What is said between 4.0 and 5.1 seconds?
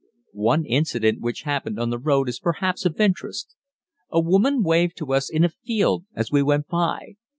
A woman waved